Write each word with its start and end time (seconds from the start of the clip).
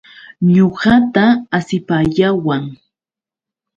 Ñuqata 0.53 1.25
asipayawan. 1.57 2.63